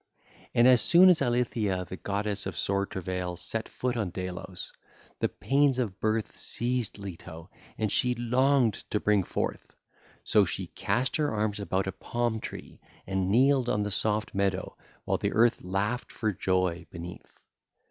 (ll. 0.55 0.61
115 0.63 1.01
122) 1.27 1.29
And 1.29 1.37
as 1.37 1.47
soon 1.47 1.69
as 1.69 1.79
Eilithyia 1.79 1.87
the 1.87 1.95
goddess 1.97 2.47
of 2.47 2.57
sore 2.57 2.87
travail 2.87 3.37
set 3.37 3.69
foot 3.69 3.95
on 3.95 4.09
Delos, 4.09 4.73
the 5.19 5.29
pains 5.29 5.77
of 5.77 5.99
birth 5.99 6.35
seized 6.35 6.97
Leto, 6.97 7.51
and 7.77 7.91
she 7.91 8.15
longed 8.15 8.73
to 8.89 8.99
bring 8.99 9.23
forth; 9.23 9.75
so 10.23 10.43
she 10.43 10.65
cast 10.65 11.17
her 11.17 11.31
arms 11.31 11.59
about 11.59 11.85
a 11.85 11.91
palm 11.91 12.39
tree 12.39 12.79
and 13.05 13.29
kneeled 13.29 13.69
on 13.69 13.83
the 13.83 13.91
soft 13.91 14.33
meadow 14.33 14.75
while 15.05 15.19
the 15.19 15.33
earth 15.33 15.61
laughed 15.61 16.11
for 16.11 16.31
joy 16.31 16.87
beneath. 16.89 17.45